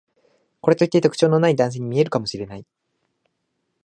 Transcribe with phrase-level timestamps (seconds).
[0.61, 2.65] これといって特徴のない男性に見えるかもしれない